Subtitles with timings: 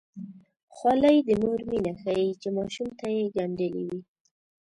[0.75, 3.99] خولۍ د مور مینه ښيي چې ماشوم ته یې ګنډلې وي.